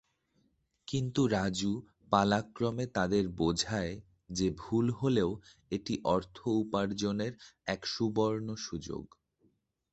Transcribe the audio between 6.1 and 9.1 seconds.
অর্থ উপার্জনের এক সুবর্ণ সুযোগ।